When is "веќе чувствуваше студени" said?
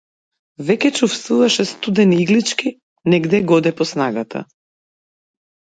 0.69-2.19